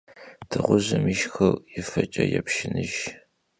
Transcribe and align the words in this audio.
Dığujım 0.49 1.03
yişşxır 1.11 1.53
yi 1.73 1.81
feç'e 1.89 2.23
yêpşşınıjj. 2.31 3.01